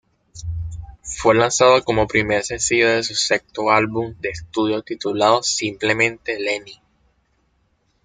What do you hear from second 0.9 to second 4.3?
Fue lanzado como primer sencillo de su sexto álbum de